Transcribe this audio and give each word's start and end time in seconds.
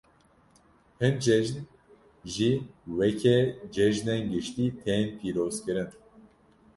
Hin 0.99 1.15
cejn, 1.25 1.57
jî 2.33 2.51
weke 2.97 3.37
cejinên 3.75 4.21
giştî 4.31 4.65
tên 4.81 5.05
pîrozkirin. 5.19 5.89